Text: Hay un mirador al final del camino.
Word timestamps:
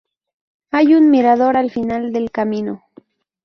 Hay 0.71 0.95
un 0.95 1.11
mirador 1.11 1.57
al 1.57 1.69
final 1.69 2.11
del 2.11 2.31
camino. 2.31 2.81